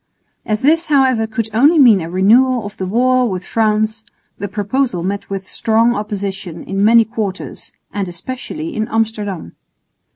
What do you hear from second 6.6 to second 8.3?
in many quarters, and